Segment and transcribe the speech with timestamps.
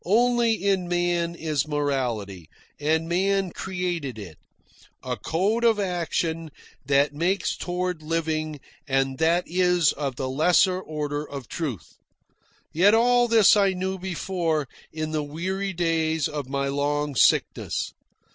[0.03, 4.39] Only in man is morality, and man created it
[5.03, 6.49] a code of action
[6.83, 11.97] that makes toward living and that is of the lesser order of truth.
[12.73, 17.93] Yet all this I knew before, in the weary days of my long sickness.